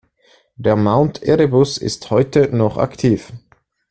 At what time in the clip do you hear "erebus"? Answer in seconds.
1.21-1.77